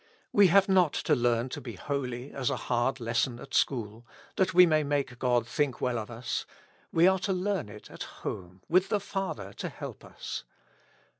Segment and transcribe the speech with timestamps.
[0.33, 4.03] We have not to learn to be holy as a hard lesson at school,
[4.35, 6.47] that we may make God think well of us;
[6.91, 10.43] we are to learn it at home with the Father to help us.